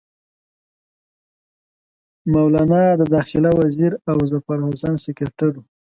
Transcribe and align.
مولنا 2.33 2.83
د 3.01 3.03
داخله 3.15 3.49
وزیر 3.59 3.91
او 4.11 4.17
ظفرحسن 4.31 4.93
سکرټر 5.03 5.49
وو. 5.55 5.61